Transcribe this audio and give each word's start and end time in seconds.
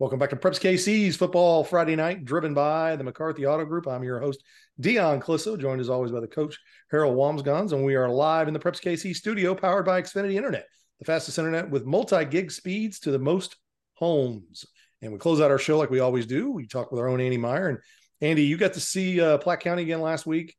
Welcome 0.00 0.20
back 0.20 0.30
to 0.30 0.36
Preps 0.36 0.60
KC's 0.60 1.16
Football 1.16 1.64
Friday 1.64 1.96
Night, 1.96 2.24
driven 2.24 2.54
by 2.54 2.94
the 2.94 3.02
McCarthy 3.02 3.46
Auto 3.46 3.64
Group. 3.64 3.88
I'm 3.88 4.04
your 4.04 4.20
host, 4.20 4.44
Dion 4.78 5.20
Clisso, 5.20 5.58
joined 5.58 5.80
as 5.80 5.88
always 5.88 6.12
by 6.12 6.20
the 6.20 6.28
coach, 6.28 6.56
Harold 6.92 7.16
Wamsgons, 7.16 7.72
and 7.72 7.84
we 7.84 7.96
are 7.96 8.08
live 8.08 8.46
in 8.46 8.54
the 8.54 8.60
Preps 8.60 8.80
KC 8.80 9.12
studio 9.12 9.56
powered 9.56 9.84
by 9.84 10.00
Xfinity 10.00 10.34
Internet, 10.34 10.66
the 11.00 11.04
fastest 11.04 11.36
internet 11.36 11.68
with 11.68 11.84
multi 11.84 12.24
gig 12.24 12.52
speeds 12.52 13.00
to 13.00 13.10
the 13.10 13.18
most 13.18 13.56
homes. 13.94 14.64
And 15.02 15.12
we 15.12 15.18
close 15.18 15.40
out 15.40 15.50
our 15.50 15.58
show 15.58 15.78
like 15.78 15.90
we 15.90 15.98
always 15.98 16.26
do. 16.26 16.52
We 16.52 16.68
talk 16.68 16.92
with 16.92 17.00
our 17.00 17.08
own 17.08 17.20
Andy 17.20 17.36
Meyer. 17.36 17.68
And 17.68 17.78
Andy, 18.20 18.44
you 18.44 18.56
got 18.56 18.74
to 18.74 18.80
see 18.80 19.20
uh, 19.20 19.38
Platte 19.38 19.58
County 19.58 19.82
again 19.82 20.00
last 20.00 20.26
week. 20.26 20.54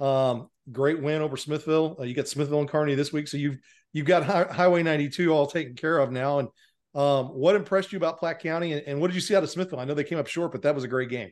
Um, 0.00 0.50
great 0.70 1.00
win 1.00 1.22
over 1.22 1.38
Smithville. 1.38 1.96
Uh, 1.98 2.02
you 2.02 2.12
got 2.12 2.28
Smithville 2.28 2.60
and 2.60 2.68
Kearney 2.68 2.94
this 2.94 3.10
week, 3.10 3.26
so 3.26 3.38
you've 3.38 3.56
you've 3.94 4.04
got 4.04 4.22
Hi- 4.24 4.52
Highway 4.52 4.82
92 4.82 5.32
all 5.32 5.46
taken 5.46 5.76
care 5.76 5.96
of 5.96 6.12
now. 6.12 6.40
And 6.40 6.48
um, 6.94 7.26
what 7.28 7.56
impressed 7.56 7.92
you 7.92 7.96
about 7.96 8.18
Platte 8.18 8.40
County, 8.40 8.72
and, 8.72 8.82
and, 8.86 9.00
what 9.00 9.08
did 9.08 9.14
you 9.14 9.20
see 9.20 9.34
out 9.34 9.42
of 9.42 9.50
Smithville? 9.50 9.80
I 9.80 9.84
know 9.84 9.94
they 9.94 10.04
came 10.04 10.18
up 10.18 10.26
short, 10.26 10.52
but 10.52 10.62
that 10.62 10.74
was 10.74 10.84
a 10.84 10.88
great 10.88 11.08
game. 11.08 11.30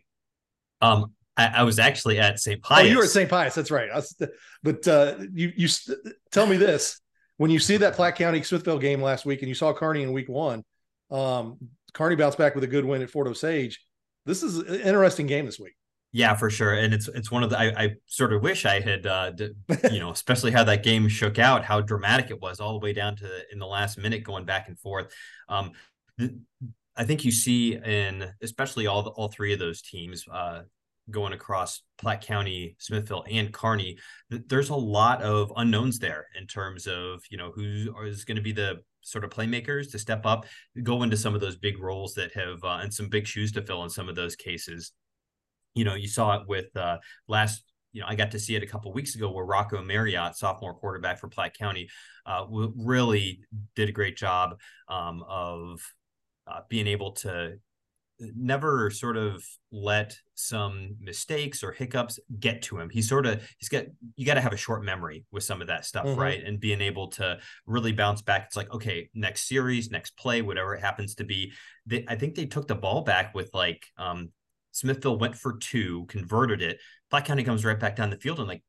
Um, 0.81 1.13
I, 1.37 1.47
I 1.47 1.63
was 1.65 1.79
actually 1.79 2.19
at 2.19 2.41
St. 2.41 2.63
Pius. 2.63 2.87
Oh, 2.87 2.89
you 2.89 2.97
were 2.97 3.05
at 3.05 3.11
St. 3.11 3.29
Pius. 3.29 3.55
That's 3.55 3.71
right. 3.71 3.89
Was, 3.95 4.17
but 4.63 4.89
uh, 4.89 5.17
you 5.33 5.53
you 5.55 5.69
tell 6.33 6.47
me 6.47 6.57
this: 6.57 7.01
when 7.37 7.51
you 7.51 7.59
see 7.59 7.77
that 7.79 7.95
Platte 7.95 8.17
County 8.17 8.43
Smithville 8.43 8.79
game 8.79 9.03
last 9.03 9.27
week, 9.27 9.41
and 9.41 9.49
you 9.49 9.55
saw 9.55 9.73
Kearney 9.73 10.03
in 10.03 10.13
Week 10.13 10.29
One, 10.29 10.65
um, 11.11 11.59
Kearney 11.93 12.17
bounced 12.17 12.39
back 12.39 12.55
with 12.55 12.65
a 12.65 12.69
good 12.69 12.85
win 12.85 13.03
at 13.03 13.11
Fort 13.11 13.29
Osage. 13.29 13.85
This 14.27 14.43
is 14.43 14.59
an 14.59 14.81
interesting 14.81 15.27
game 15.27 15.47
this 15.47 15.59
week. 15.59 15.75
Yeah, 16.13 16.35
for 16.35 16.51
sure, 16.51 16.75
and 16.75 16.93
it's 16.93 17.07
it's 17.09 17.31
one 17.31 17.45
of 17.45 17.51
the 17.51 17.59
I, 17.59 17.85
I 17.85 17.95
sort 18.07 18.33
of 18.33 18.43
wish 18.43 18.67
I 18.67 18.81
had 18.81 19.07
uh, 19.07 19.33
you 19.93 20.01
know 20.01 20.11
especially 20.13 20.51
how 20.51 20.65
that 20.65 20.83
game 20.83 21.09
shook 21.09 21.39
out, 21.39 21.65
how 21.65 21.81
dramatic 21.81 22.31
it 22.31 22.41
was 22.41 22.59
all 22.59 22.73
the 22.73 22.85
way 22.85 22.93
down 22.93 23.15
to 23.17 23.29
in 23.53 23.61
the 23.61 23.67
last 23.67 23.97
minute 23.97 24.25
going 24.25 24.45
back 24.45 24.67
and 24.67 24.79
forth. 24.79 25.15
Um, 25.49 25.73
I 26.97 27.05
think 27.05 27.25
you 27.25 27.31
see 27.31 27.77
in 27.77 28.29
especially 28.43 28.89
all 28.89 29.05
the, 29.05 29.11
all 29.11 29.29
three 29.29 29.53
of 29.53 29.61
those 29.61 29.83
teams 29.83 30.25
uh, 30.33 30.63
going 31.11 31.33
across 31.33 31.83
Platte 31.97 32.23
County, 32.23 32.75
Smithville, 32.79 33.25
and 33.31 33.53
Kearney. 33.53 33.97
There's 34.31 34.71
a 34.71 34.75
lot 34.75 35.23
of 35.23 35.53
unknowns 35.57 36.01
there 36.01 36.27
in 36.37 36.49
terms 36.49 36.89
of 36.89 37.23
you 37.31 37.39
know 37.39 37.53
who 37.55 37.95
is 38.03 38.25
going 38.25 38.37
to 38.37 38.43
be 38.43 38.53
the 38.53 38.81
sort 39.03 39.23
of 39.23 39.31
playmakers 39.31 39.93
to 39.93 39.99
step 40.01 40.27
up, 40.27 40.45
go 40.83 41.05
into 41.05 41.17
some 41.17 41.37
of 41.37 41.41
those 41.41 41.57
big 41.57 41.79
roles 41.79 42.15
that 42.15 42.33
have 42.33 42.59
uh, 42.65 42.81
and 42.83 42.93
some 42.93 43.09
big 43.09 43.29
shoes 43.29 43.53
to 43.53 43.63
fill 43.63 43.85
in 43.85 43.91
some 43.91 44.09
of 44.09 44.17
those 44.17 44.35
cases 44.35 44.91
you 45.75 45.85
know, 45.85 45.95
you 45.95 46.09
saw 46.09 46.41
it 46.41 46.49
with 46.49 46.75
uh, 46.77 46.99
last 47.29 47.65
you 47.93 48.01
know, 48.01 48.07
I 48.09 48.15
got 48.15 48.31
to 48.33 48.39
see 48.39 48.55
it 48.55 48.63
a 48.63 48.67
couple 48.67 48.93
weeks 48.93 49.15
ago 49.15 49.31
where 49.31 49.45
Rocco 49.45 49.83
Marriott, 49.83 50.37
sophomore 50.37 50.75
quarterback 50.75 51.19
for 51.19 51.29
Platte 51.29 51.59
County, 51.59 51.89
uh, 52.25 52.47
really 52.49 53.41
did 53.75 53.89
a 53.89 53.93
great 53.93 54.17
job 54.17 54.61
um, 54.89 55.25
of 55.29 55.81
uh, 56.47 56.61
being 56.69 56.87
able 56.87 57.13
to 57.13 57.59
never 58.37 58.91
sort 58.91 59.17
of 59.17 59.43
let 59.73 60.15
some 60.35 60.95
mistakes 61.01 61.65
or 61.65 61.73
hiccups 61.73 62.19
get 62.39 62.63
to 62.63 62.79
him. 62.79 62.91
He 62.91 63.03
sort 63.03 63.27
of 63.27 63.43
he's 63.59 63.69
got 63.69 63.85
you 64.17 64.27
got 64.27 64.35
to 64.35 64.41
have 64.41 64.53
a 64.53 64.59
short 64.59 64.85
memory 64.85 65.25
with 65.31 65.43
some 65.43 65.61
of 65.61 65.69
that 65.69 65.85
stuff, 65.85 66.07
mm-hmm. 66.07 66.21
right? 66.21 66.45
And 66.45 66.61
being 66.61 66.81
able 66.81 67.09
to 67.13 67.39
really 67.67 67.93
bounce 67.93 68.23
back. 68.23 68.45
It's 68.47 68.57
like 68.57 68.73
okay, 68.73 69.09
next 69.15 69.49
series, 69.49 69.91
next 69.91 70.17
play, 70.17 70.43
whatever 70.43 70.75
it 70.75 70.81
happens 70.81 71.15
to 71.17 71.25
be. 71.25 71.53
They, 71.87 72.05
I 72.09 72.17
think 72.17 72.35
they 72.35 72.47
took 72.47 72.69
the 72.69 72.75
ball 72.75 73.03
back 73.03 73.35
with 73.35 73.51
like 73.55 73.87
um, 73.97 74.31
Smithville 74.81 75.19
went 75.19 75.37
for 75.37 75.59
two, 75.59 76.07
converted 76.07 76.63
it. 76.63 76.81
Platte 77.11 77.27
County 77.27 77.45
comes 77.45 77.65
right 77.65 77.79
back 77.79 77.97
down 77.97 78.09
the 78.09 78.17
field 78.17 78.41
in 78.41 78.47
like 78.47 78.63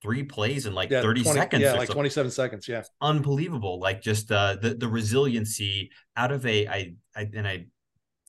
three 0.00 0.22
plays 0.22 0.66
in 0.66 0.74
like 0.74 0.88
yeah, 0.88 1.02
30 1.02 1.24
20, 1.24 1.38
seconds. 1.40 1.62
Yeah, 1.62 1.72
like 1.72 1.88
27 1.88 2.30
seconds. 2.30 2.68
Yeah. 2.68 2.82
Unbelievable. 3.00 3.80
Like 3.80 4.00
just 4.00 4.30
uh, 4.30 4.56
the, 4.62 4.74
the 4.74 4.86
resiliency 4.86 5.90
out 6.16 6.30
of 6.30 6.46
a, 6.46 6.68
I, 6.68 6.94
I 7.16 7.28
and 7.34 7.48
I 7.48 7.66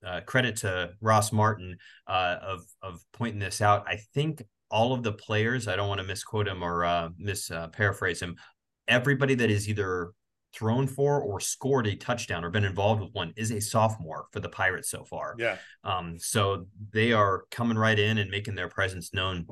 uh, 0.04 0.22
credit 0.22 0.56
to 0.58 0.92
Ross 1.02 1.32
Martin 1.32 1.78
uh, 2.08 2.38
of, 2.42 2.62
of 2.82 3.00
pointing 3.14 3.40
this 3.40 3.62
out. 3.62 3.86
I 3.88 3.98
think 4.16 4.42
all 4.72 4.94
of 4.94 5.04
the 5.04 5.14
players, 5.14 5.68
I 5.68 5.76
don't 5.76 5.88
want 5.88 6.02
to 6.02 6.08
misquote 6.08 6.48
him 6.48 6.64
or 6.64 6.84
uh, 6.84 7.10
mis 7.20 7.52
uh, 7.52 7.68
paraphrase 7.68 8.22
him. 8.22 8.38
Everybody 8.88 9.36
that 9.36 9.52
is 9.52 9.70
either 9.70 10.14
thrown 10.54 10.88
for 10.88 11.22
or 11.22 11.40
scored 11.40 11.88
a 11.88 11.96
touchdown 11.96 12.44
or 12.44 12.50
been 12.50 12.66
involved 12.66 13.02
with 13.02 13.14
one 13.14 13.34
is 13.36 13.52
a 13.52 13.62
sophomore 13.62 14.28
for 14.32 14.40
the 14.40 14.50
Pirates 14.50 14.90
so 14.90 15.04
far. 15.04 15.36
Yeah. 15.38 15.58
Um, 15.84 16.18
so 16.20 16.68
they 16.92 17.14
are 17.14 17.44
coming 17.52 17.78
right 17.78 17.98
in 17.98 18.18
and 18.18 18.32
making 18.32 18.56
their 18.56 18.70
presence 18.70 19.14
known. 19.14 19.48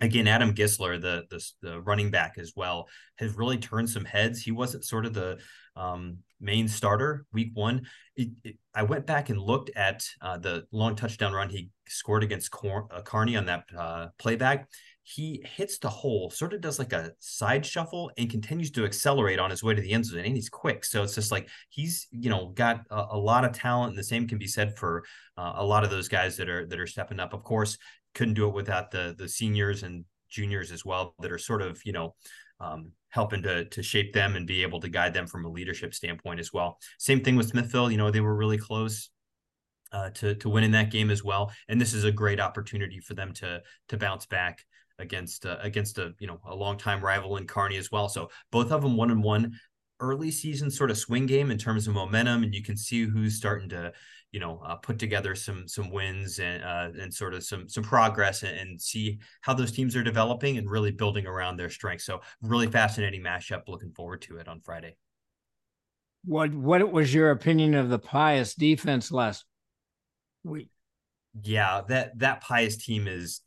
Again, 0.00 0.26
Adam 0.26 0.54
Gisler, 0.54 1.00
the, 1.00 1.24
the, 1.30 1.44
the 1.62 1.80
running 1.80 2.10
back 2.10 2.34
as 2.36 2.52
well, 2.54 2.88
has 3.16 3.36
really 3.36 3.58
turned 3.58 3.88
some 3.88 4.04
heads. 4.04 4.42
He 4.42 4.50
wasn't 4.50 4.84
sort 4.84 5.06
of 5.06 5.14
the 5.14 5.38
um, 5.76 6.18
main 6.44 6.68
starter 6.68 7.26
week 7.32 7.50
one. 7.54 7.86
It, 8.16 8.28
it, 8.44 8.56
I 8.74 8.84
went 8.84 9.06
back 9.06 9.30
and 9.30 9.40
looked 9.40 9.70
at 9.76 10.04
uh, 10.20 10.38
the 10.38 10.66
long 10.70 10.94
touchdown 10.94 11.32
run 11.32 11.48
he 11.48 11.70
scored 11.88 12.22
against 12.22 12.50
Cor- 12.50 12.88
uh, 12.90 13.02
Kearney 13.02 13.36
on 13.36 13.46
that 13.46 13.64
uh, 13.76 14.08
playback 14.18 14.68
he 15.06 15.44
hits 15.44 15.78
the 15.78 15.88
hole, 15.88 16.30
sort 16.30 16.54
of 16.54 16.62
does 16.62 16.78
like 16.78 16.94
a 16.94 17.12
side 17.18 17.64
shuffle 17.64 18.10
and 18.16 18.30
continues 18.30 18.70
to 18.70 18.86
accelerate 18.86 19.38
on 19.38 19.50
his 19.50 19.62
way 19.62 19.74
to 19.74 19.82
the 19.82 19.92
end 19.92 20.06
zone. 20.06 20.20
And 20.20 20.34
he's 20.34 20.48
quick. 20.48 20.82
So 20.82 21.02
it's 21.02 21.14
just 21.14 21.30
like 21.30 21.50
he's, 21.68 22.06
you 22.10 22.30
know, 22.30 22.52
got 22.54 22.80
a, 22.90 23.04
a 23.10 23.18
lot 23.18 23.44
of 23.44 23.52
talent. 23.52 23.90
And 23.90 23.98
the 23.98 24.04
same 24.04 24.26
can 24.26 24.38
be 24.38 24.46
said 24.46 24.78
for 24.78 25.04
uh, 25.36 25.52
a 25.56 25.64
lot 25.64 25.84
of 25.84 25.90
those 25.90 26.08
guys 26.08 26.38
that 26.38 26.48
are 26.48 26.66
that 26.66 26.80
are 26.80 26.86
stepping 26.86 27.20
up. 27.20 27.34
Of 27.34 27.44
course, 27.44 27.76
couldn't 28.14 28.34
do 28.34 28.48
it 28.48 28.54
without 28.54 28.90
the 28.90 29.14
the 29.16 29.28
seniors 29.28 29.82
and 29.82 30.06
juniors 30.30 30.72
as 30.72 30.86
well 30.86 31.14
that 31.20 31.30
are 31.30 31.38
sort 31.38 31.60
of, 31.60 31.80
you 31.84 31.92
know, 31.92 32.14
um, 32.58 32.92
helping 33.14 33.42
to 33.42 33.64
to 33.66 33.82
shape 33.82 34.12
them 34.12 34.34
and 34.34 34.44
be 34.44 34.62
able 34.62 34.80
to 34.80 34.88
guide 34.88 35.14
them 35.14 35.26
from 35.26 35.44
a 35.44 35.48
leadership 35.48 35.94
standpoint 35.94 36.40
as 36.40 36.52
well. 36.52 36.78
Same 36.98 37.22
thing 37.22 37.36
with 37.36 37.48
Smithville. 37.48 37.90
You 37.90 37.96
know, 37.96 38.10
they 38.10 38.20
were 38.20 38.34
really 38.34 38.58
close. 38.58 39.10
Uh, 39.92 40.10
to 40.10 40.34
to 40.34 40.48
winning 40.48 40.72
that 40.72 40.90
game 40.90 41.08
as 41.08 41.22
well, 41.22 41.52
and 41.68 41.80
this 41.80 41.94
is 41.94 42.02
a 42.02 42.10
great 42.10 42.40
opportunity 42.40 42.98
for 42.98 43.14
them 43.14 43.32
to 43.32 43.62
to 43.86 43.96
bounce 43.96 44.26
back 44.26 44.64
against 44.98 45.46
uh, 45.46 45.56
against 45.60 45.98
a 45.98 46.12
you 46.18 46.26
know 46.26 46.40
a 46.46 46.54
longtime 46.54 47.00
rival 47.00 47.36
in 47.36 47.46
Kearney 47.46 47.76
as 47.76 47.92
well. 47.92 48.08
So 48.08 48.28
both 48.50 48.72
of 48.72 48.82
them 48.82 48.96
one 48.96 49.12
and 49.12 49.22
one 49.22 49.52
early 50.00 50.32
season 50.32 50.68
sort 50.68 50.90
of 50.90 50.98
swing 50.98 51.26
game 51.26 51.52
in 51.52 51.58
terms 51.58 51.86
of 51.86 51.94
momentum, 51.94 52.42
and 52.42 52.52
you 52.52 52.64
can 52.64 52.76
see 52.76 53.04
who's 53.04 53.36
starting 53.36 53.68
to 53.68 53.92
you 54.34 54.40
know 54.40 54.60
uh, 54.66 54.74
put 54.74 54.98
together 54.98 55.36
some 55.36 55.68
some 55.68 55.92
wins 55.92 56.40
and 56.40 56.64
uh, 56.64 56.88
and 57.00 57.14
sort 57.14 57.34
of 57.34 57.44
some 57.44 57.68
some 57.68 57.84
progress 57.84 58.42
and, 58.42 58.58
and, 58.58 58.80
see 58.80 59.20
how 59.42 59.54
those 59.54 59.70
teams 59.70 59.94
are 59.94 60.02
developing 60.02 60.58
and 60.58 60.68
really 60.68 60.90
building 60.90 61.24
around 61.24 61.56
their 61.56 61.70
strengths. 61.70 62.04
So 62.04 62.20
really 62.42 62.66
fascinating 62.66 63.22
mashup. 63.22 63.68
Looking 63.68 63.92
forward 63.92 64.22
to 64.22 64.38
it 64.38 64.48
on 64.48 64.60
Friday. 64.60 64.96
What 66.24 66.52
what 66.52 66.90
was 66.90 67.14
your 67.14 67.30
opinion 67.30 67.74
of 67.74 67.90
the 67.90 67.98
Pius 68.00 68.56
defense 68.56 69.12
last 69.12 69.44
week? 70.42 70.68
yeah, 71.42 71.82
that 71.88 72.18
that 72.18 72.40
Pius 72.42 72.76
team 72.76 73.08
is 73.08 73.40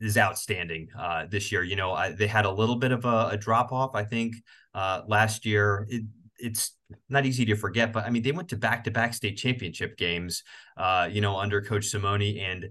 is 0.00 0.16
outstanding 0.16 0.88
uh, 0.98 1.26
this 1.28 1.50
year. 1.50 1.64
You 1.64 1.76
know, 1.76 1.92
I, 1.92 2.12
they 2.12 2.26
had 2.26 2.44
a 2.44 2.50
little 2.50 2.76
bit 2.76 2.92
of 2.92 3.04
a, 3.04 3.30
a 3.32 3.36
drop 3.36 3.72
off, 3.72 3.94
I 3.94 4.04
think, 4.04 4.36
uh, 4.74 5.02
last 5.08 5.44
year. 5.44 5.86
It, 5.88 6.04
it's 6.38 6.76
not 7.08 7.26
easy 7.26 7.44
to 7.46 7.56
forget, 7.56 7.92
but 7.92 8.04
I 8.04 8.10
mean, 8.10 8.22
they 8.22 8.32
went 8.32 8.48
to 8.50 8.56
back 8.56 8.84
to 8.84 8.90
back 8.90 9.14
state 9.14 9.36
championship 9.36 9.96
games, 9.96 10.42
uh, 10.76 11.08
you 11.10 11.20
know, 11.20 11.36
under 11.36 11.62
Coach 11.62 11.86
Simoni, 11.86 12.40
and 12.40 12.68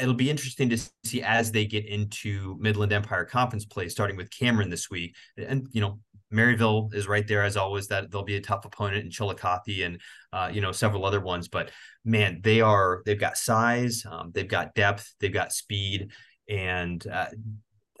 it'll 0.00 0.14
be 0.14 0.30
interesting 0.30 0.68
to 0.70 0.78
see 1.04 1.22
as 1.22 1.52
they 1.52 1.66
get 1.66 1.86
into 1.86 2.56
Midland 2.60 2.92
Empire 2.92 3.24
Conference 3.24 3.64
play, 3.64 3.88
starting 3.88 4.16
with 4.16 4.30
Cameron 4.30 4.70
this 4.70 4.90
week. 4.90 5.14
And 5.36 5.66
you 5.72 5.80
know, 5.80 6.00
Maryville 6.32 6.92
is 6.94 7.06
right 7.06 7.26
there 7.26 7.42
as 7.42 7.56
always. 7.56 7.88
That 7.88 8.10
they'll 8.10 8.22
be 8.22 8.36
a 8.36 8.40
tough 8.40 8.64
opponent 8.64 9.04
in 9.04 9.10
Chillicothe 9.10 9.84
and 9.84 10.00
uh, 10.32 10.50
you 10.52 10.60
know 10.60 10.72
several 10.72 11.04
other 11.04 11.20
ones. 11.20 11.48
But 11.48 11.70
man, 12.04 12.40
they 12.42 12.60
are 12.60 13.02
they've 13.04 13.20
got 13.20 13.36
size, 13.36 14.04
um, 14.10 14.30
they've 14.34 14.48
got 14.48 14.74
depth, 14.74 15.14
they've 15.20 15.32
got 15.32 15.52
speed, 15.52 16.10
and 16.48 17.04
uh, 17.06 17.26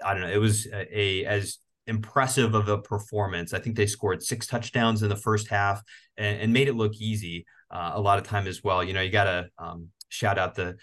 I 0.04 0.12
don't 0.12 0.22
know. 0.22 0.30
It 0.30 0.40
was 0.40 0.66
a, 0.66 0.98
a, 0.98 1.24
as 1.24 1.58
impressive 1.86 2.54
of 2.54 2.68
a 2.68 2.78
performance. 2.78 3.54
I 3.54 3.58
think 3.58 3.76
they 3.76 3.86
scored 3.86 4.22
six 4.22 4.46
touchdowns 4.46 5.02
in 5.02 5.08
the 5.08 5.16
first 5.16 5.48
half 5.48 5.82
and, 6.16 6.40
and 6.40 6.52
made 6.52 6.68
it 6.68 6.74
look 6.74 6.94
easy 6.94 7.46
uh, 7.70 7.92
a 7.94 8.00
lot 8.00 8.18
of 8.18 8.24
time 8.24 8.46
as 8.46 8.62
well. 8.62 8.82
You 8.82 8.92
know, 8.92 9.00
you 9.00 9.10
got 9.10 9.24
to 9.24 9.48
um, 9.58 9.88
shout 10.08 10.38
out 10.38 10.54
the 10.54 10.76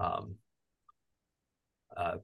um, 0.00 0.36
uh, 1.96 2.16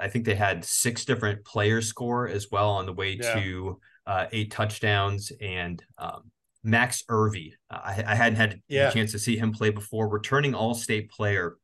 I 0.00 0.08
think 0.08 0.24
they 0.24 0.36
had 0.36 0.64
six 0.64 1.04
different 1.04 1.44
players 1.44 1.88
score 1.88 2.28
as 2.28 2.48
well 2.52 2.70
on 2.70 2.86
the 2.86 2.92
way 2.92 3.18
yeah. 3.20 3.34
to 3.34 3.80
uh, 4.06 4.26
eight 4.30 4.52
touchdowns 4.52 5.32
and 5.40 5.82
um, 5.98 6.30
Max 6.62 7.02
Irvy. 7.08 7.54
I, 7.68 8.04
I 8.06 8.14
hadn't 8.14 8.36
had 8.36 8.60
yeah. 8.68 8.88
a 8.88 8.92
chance 8.92 9.10
to 9.12 9.18
see 9.18 9.36
him 9.36 9.52
play 9.52 9.70
before. 9.70 10.08
Returning 10.08 10.54
All 10.54 10.74
State 10.74 11.10
player, 11.10 11.56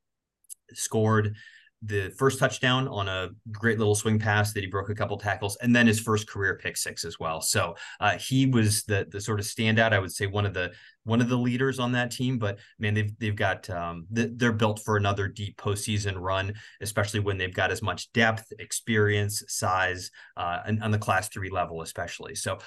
scored 0.74 1.36
the 1.84 2.10
first 2.16 2.38
touchdown 2.38 2.86
on 2.88 3.08
a 3.08 3.30
great 3.50 3.78
little 3.78 3.94
swing 3.94 4.18
pass 4.18 4.52
that 4.52 4.62
he 4.62 4.68
broke 4.68 4.88
a 4.88 4.94
couple 4.94 5.16
tackles, 5.18 5.56
and 5.56 5.74
then 5.74 5.86
his 5.86 6.00
first 6.00 6.28
career 6.28 6.58
pick 6.62 6.76
six 6.76 7.04
as 7.04 7.18
well. 7.18 7.40
So 7.40 7.74
uh, 8.00 8.18
he 8.18 8.46
was 8.46 8.84
the 8.84 9.06
the 9.10 9.20
sort 9.20 9.40
of 9.40 9.46
standout. 9.46 9.92
I 9.92 9.98
would 9.98 10.12
say 10.12 10.26
one 10.26 10.46
of 10.46 10.54
the 10.54 10.72
one 11.04 11.20
of 11.20 11.28
the 11.28 11.36
leaders 11.36 11.78
on 11.78 11.92
that 11.92 12.12
team. 12.12 12.38
But 12.38 12.58
man, 12.78 12.94
they've 12.94 13.18
they've 13.18 13.36
got 13.36 13.68
um, 13.70 14.06
they're 14.10 14.52
built 14.52 14.80
for 14.84 14.96
another 14.96 15.28
deep 15.28 15.56
postseason 15.56 16.14
run, 16.16 16.54
especially 16.80 17.20
when 17.20 17.38
they've 17.38 17.54
got 17.54 17.72
as 17.72 17.82
much 17.82 18.12
depth, 18.12 18.52
experience, 18.58 19.42
size, 19.48 20.10
uh, 20.36 20.60
and 20.66 20.82
on 20.82 20.90
the 20.90 20.98
class 20.98 21.28
three 21.28 21.50
level, 21.50 21.82
especially. 21.82 22.34
So 22.34 22.58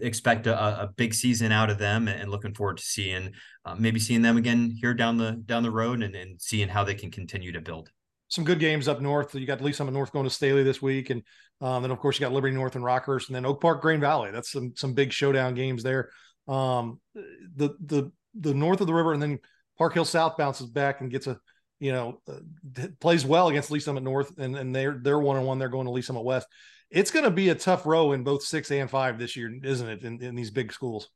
expect 0.00 0.46
a, 0.46 0.82
a 0.82 0.88
big 0.96 1.14
season 1.14 1.52
out 1.52 1.70
of 1.70 1.78
them, 1.78 2.08
and 2.08 2.30
looking 2.30 2.54
forward 2.54 2.78
to 2.78 2.84
seeing 2.84 3.32
uh, 3.64 3.76
maybe 3.78 4.00
seeing 4.00 4.22
them 4.22 4.36
again 4.36 4.70
here 4.70 4.94
down 4.94 5.18
the 5.18 5.32
down 5.32 5.62
the 5.62 5.70
road, 5.70 6.02
and, 6.02 6.14
and 6.14 6.40
seeing 6.40 6.68
how 6.68 6.84
they 6.84 6.94
can 6.94 7.10
continue 7.10 7.52
to 7.52 7.60
build 7.60 7.90
some 8.28 8.44
good 8.44 8.58
games 8.58 8.88
up 8.88 9.00
north. 9.00 9.34
You 9.34 9.46
got 9.46 9.60
Lee 9.60 9.72
Summit 9.72 9.92
North 9.92 10.12
going 10.12 10.24
to 10.24 10.30
Staley 10.30 10.62
this 10.62 10.82
week, 10.82 11.10
and 11.10 11.22
um, 11.60 11.82
then 11.82 11.90
of 11.90 11.98
course 11.98 12.18
you 12.18 12.24
got 12.24 12.32
Liberty 12.32 12.54
North 12.54 12.74
and 12.74 12.84
Rockhurst, 12.84 13.28
and 13.28 13.36
then 13.36 13.46
Oak 13.46 13.60
Park 13.60 13.82
Grain 13.82 14.00
Valley. 14.00 14.30
That's 14.30 14.50
some 14.50 14.72
some 14.76 14.94
big 14.94 15.12
showdown 15.12 15.54
games 15.54 15.82
there. 15.82 16.10
Um, 16.48 17.00
the 17.14 17.76
the 17.84 18.10
the 18.34 18.54
north 18.54 18.80
of 18.80 18.86
the 18.86 18.94
river, 18.94 19.12
and 19.12 19.22
then 19.22 19.38
Park 19.78 19.94
Hill 19.94 20.04
South 20.04 20.36
bounces 20.36 20.66
back 20.66 21.00
and 21.00 21.10
gets 21.10 21.26
a 21.26 21.38
you 21.78 21.92
know 21.92 22.20
uh, 22.28 22.88
plays 23.00 23.24
well 23.24 23.48
against 23.48 23.70
Lee 23.70 23.80
Summit 23.80 24.02
North, 24.02 24.38
and 24.38 24.56
and 24.56 24.74
they're 24.74 24.98
they're 25.00 25.18
one 25.18 25.36
on 25.36 25.44
one. 25.44 25.58
They're 25.58 25.68
going 25.68 25.86
to 25.86 25.92
Lee 25.92 26.02
Summit 26.02 26.24
West. 26.24 26.48
It's 26.90 27.10
going 27.10 27.24
to 27.24 27.30
be 27.30 27.48
a 27.48 27.54
tough 27.54 27.84
row 27.84 28.12
in 28.12 28.22
both 28.22 28.44
six 28.44 28.70
and 28.70 28.88
five 28.88 29.18
this 29.18 29.36
year, 29.36 29.52
isn't 29.62 29.88
it? 29.88 30.02
In, 30.02 30.22
in 30.22 30.34
these 30.36 30.50
big 30.50 30.72
schools. 30.72 31.10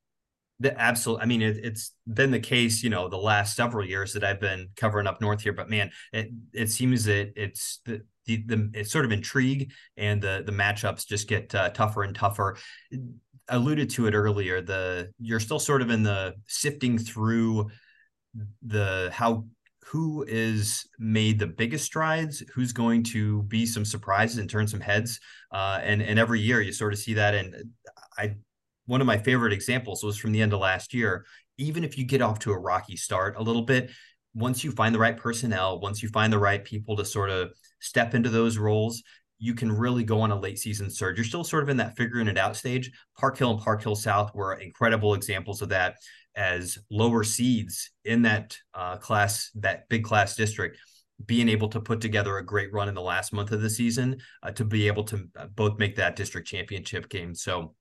The 0.61 0.79
absolute. 0.79 1.21
I 1.21 1.25
mean, 1.25 1.41
it, 1.41 1.65
has 1.65 1.93
been 2.07 2.31
the 2.31 2.39
case, 2.39 2.83
you 2.83 2.91
know, 2.91 3.09
the 3.09 3.17
last 3.17 3.57
several 3.57 3.87
years 3.87 4.13
that 4.13 4.23
I've 4.23 4.41
been 4.41 4.69
covering 4.77 5.07
up 5.07 5.21
north 5.21 5.41
here. 5.41 5.55
But 5.55 5.71
man, 5.71 5.91
it 6.13 6.29
it 6.53 6.71
seems 6.71 7.05
that 7.05 7.33
it's 7.35 7.81
the 7.87 8.03
the, 8.27 8.45
the 8.47 8.71
it's 8.75 8.93
sort 8.93 9.07
of 9.07 9.13
intrigue 9.13 9.73
and 9.97 10.21
the 10.21 10.43
the 10.45 10.53
matchups 10.53 11.07
just 11.07 11.29
get 11.29 11.55
uh, 11.55 11.71
tougher 11.71 12.03
and 12.03 12.15
tougher. 12.15 12.59
Alluded 13.49 13.91
to 13.91 14.07
it 14.07 14.15
earlier. 14.15 14.61
The 14.61 15.11
you're 15.19 15.41
still 15.41 15.59
sort 15.59 15.83
of 15.83 15.91
in 15.91 16.03
the 16.03 16.35
sifting 16.47 16.99
through 16.99 17.71
the 18.63 19.11
how 19.13 19.47
who 19.87 20.25
is 20.29 20.87
made 20.99 21.39
the 21.39 21.47
biggest 21.49 21.85
strides, 21.85 22.45
who's 22.55 22.73
going 22.73 23.03
to 23.03 23.43
be 23.45 23.67
some 23.67 23.85
surprises 23.85 24.39
and 24.39 24.49
turn 24.49 24.69
some 24.69 24.81
heads. 24.81 25.19
Uh, 25.51 25.81
and 25.83 26.01
and 26.01 26.19
every 26.19 26.41
year 26.41 26.61
you 26.61 26.73
sort 26.73 26.93
of 26.93 26.99
see 26.99 27.15
that. 27.15 27.35
And 27.35 27.73
I 28.17 28.37
one 28.91 29.01
of 29.01 29.07
my 29.07 29.17
favorite 29.17 29.53
examples 29.53 30.03
was 30.03 30.19
from 30.19 30.33
the 30.33 30.43
end 30.43 30.53
of 30.53 30.59
last 30.59 30.93
year. 30.93 31.25
Even 31.59 31.85
if 31.85 31.97
you 31.97 32.05
get 32.05 32.21
off 32.21 32.41
to 32.41 32.51
a 32.51 32.59
rocky 32.59 32.97
start 32.97 33.37
a 33.37 33.43
little 33.43 33.63
bit, 33.63 33.89
once 34.35 34.65
you 34.65 34.73
find 34.73 34.93
the 34.93 34.99
right 34.99 35.17
personnel, 35.17 35.79
once 35.79 36.03
you 36.03 36.09
find 36.09 36.33
the 36.33 36.39
right 36.39 36.65
people 36.65 36.97
to 36.97 37.05
sort 37.05 37.31
of 37.31 37.53
step 37.81 38.15
into 38.15 38.29
those 38.29 38.59
roles, 38.59 39.01
you 39.39 39.55
can 39.55 39.71
really 39.71 40.03
go 40.03 40.21
on 40.21 40.33
a 40.33 40.39
late 40.39 40.59
season 40.59 40.91
surge. 40.91 41.17
You're 41.17 41.25
still 41.25 41.45
sort 41.45 41.63
of 41.63 41.69
in 41.69 41.77
that 41.77 41.97
figuring 41.97 42.27
it 42.27 42.37
out 42.37 42.57
stage. 42.57 42.91
Park 43.17 43.39
Hill 43.39 43.53
and 43.53 43.61
Park 43.61 43.81
Hill 43.81 43.95
South 43.95 44.35
were 44.35 44.55
incredible 44.55 45.15
examples 45.15 45.63
of 45.63 45.69
that 45.69 45.95
as 46.35 46.77
lower 46.91 47.23
seeds 47.23 47.93
in 48.05 48.23
that 48.23 48.57
uh, 48.75 48.97
class, 48.97 49.53
that 49.55 49.89
big 49.89 50.03
class 50.03 50.35
district, 50.35 50.79
being 51.27 51.49
able 51.49 51.69
to 51.69 51.81
put 51.81 52.01
together 52.01 52.39
a 52.39 52.45
great 52.45 52.73
run 52.73 52.89
in 52.89 52.95
the 52.95 53.01
last 53.01 53.33
month 53.33 53.53
of 53.53 53.63
the 53.63 53.71
season 53.71 54.17
uh, 54.43 54.51
to 54.51 54.65
be 54.65 54.89
able 54.89 55.05
to 55.05 55.29
uh, 55.39 55.47
both 55.55 55.79
make 55.79 55.95
that 55.95 56.17
district 56.17 56.49
championship 56.49 57.09
game. 57.09 57.37
So 57.37 57.75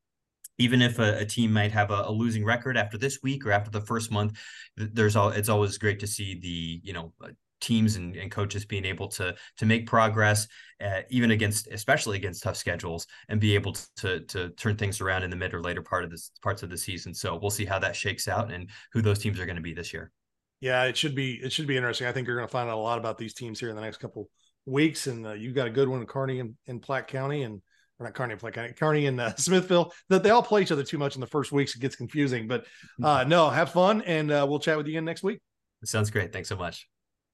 even 0.60 0.82
if 0.82 1.00
a, 1.00 1.20
a 1.20 1.26
team 1.26 1.52
might 1.52 1.72
have 1.72 1.90
a, 1.90 2.04
a, 2.06 2.12
losing 2.12 2.46
record 2.46 2.78
after 2.78 2.98
this 2.98 3.20
week 3.24 3.46
or 3.46 3.52
after 3.52 3.72
the 3.72 3.82
first 3.82 4.12
month, 4.12 4.38
there's 4.76 5.16
all 5.16 5.30
it's 5.30 5.50
always 5.50 5.78
great 5.78 6.00
to 6.02 6.08
see 6.08 6.40
the 6.40 6.82
you 6.84 6.94
know 6.94 7.14
uh, 7.24 7.30
teams 7.62 7.96
and, 7.96 8.16
and 8.16 8.32
coaches 8.32 8.66
being 8.66 8.86
able 8.86 9.08
to 9.08 9.36
to 9.58 9.66
make 9.66 9.88
progress, 9.88 10.48
uh, 10.84 11.02
even 11.10 11.32
against 11.32 11.68
especially 11.68 12.18
against 12.18 12.44
tough 12.44 12.58
schedules, 12.58 13.08
and 13.30 13.40
be 13.40 13.56
able 13.56 13.76
to 13.98 14.20
to 14.26 14.50
turn 14.52 14.76
things 14.76 15.02
around 15.02 15.24
in 15.24 15.30
the 15.30 15.36
mid 15.36 15.54
or 15.54 15.62
later 15.62 15.82
part 15.82 16.04
of 16.04 16.12
this 16.12 16.32
parts 16.44 16.62
of 16.62 16.70
the 16.70 16.78
season. 16.78 17.14
So 17.14 17.38
we'll 17.42 17.50
see 17.50 17.66
how 17.66 17.80
that 17.80 17.96
shakes 17.96 18.28
out 18.28 18.52
and 18.52 18.70
who 18.92 19.02
those 19.02 19.20
teams 19.20 19.40
are 19.40 19.46
going 19.46 19.56
to 19.56 19.62
be 19.62 19.74
this 19.74 19.94
year. 19.94 20.12
Yeah, 20.60 20.84
it 20.84 20.98
should 20.98 21.16
be 21.16 21.40
it 21.42 21.54
should 21.54 21.68
be 21.68 21.78
interesting. 21.78 22.08
I 22.08 22.12
think 22.12 22.28
you're 22.28 22.36
going 22.36 22.48
to 22.48 22.52
find 22.52 22.70
out 22.70 22.78
a 22.78 22.82
lot 22.82 22.98
about 22.98 23.18
these 23.18 23.34
teams 23.34 23.60
here 23.60 23.70
in 23.70 23.76
the 23.76 23.82
next 23.82 23.98
couple 23.98 24.30
weeks, 24.66 25.08
and 25.08 25.26
uh, 25.26 25.34
you've 25.34 25.56
got 25.56 25.68
a 25.68 25.72
good 25.72 25.88
one 25.88 26.02
in 26.02 26.06
Kearney 26.06 26.40
and 26.42 26.56
in 26.66 26.80
Platte 26.80 27.08
County, 27.08 27.44
and 27.44 27.62
not 28.06 28.14
Kearney, 28.14 28.36
Platte 28.36 28.54
County, 28.54 28.74
Kearney 28.74 29.06
and 29.08 29.20
uh, 29.20 29.36
Smithville. 29.38 29.94
That 30.10 30.24
they 30.24 30.30
all 30.30 30.44
play 30.44 30.62
each 30.62 30.72
other 30.72 30.84
too 30.84 30.98
much 30.98 31.16
in 31.16 31.22
the 31.22 31.28
first 31.28 31.52
weeks. 31.52 31.76
It 31.76 31.80
gets 31.80 31.96
confusing. 31.96 32.48
But 32.48 32.66
uh, 33.04 33.26
no, 33.28 33.50
have 33.50 33.72
fun, 33.72 34.02
and 34.04 34.32
uh, 34.32 34.46
we'll 34.50 34.60
chat 34.60 34.78
with 34.78 34.88
you 34.88 34.94
again 34.94 35.06
next 35.06 35.24
week. 35.24 35.40
Sounds 35.84 36.10
great. 36.10 36.34
Thanks 36.34 36.50
so 36.50 36.56
much. 36.56 36.88